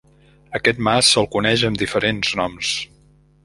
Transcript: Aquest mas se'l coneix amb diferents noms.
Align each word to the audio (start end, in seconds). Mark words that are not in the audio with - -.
Aquest 0.59 0.79
mas 0.87 1.11
se'l 1.17 1.29
coneix 1.37 1.67
amb 1.69 1.81
diferents 1.85 2.33
noms. 2.41 2.73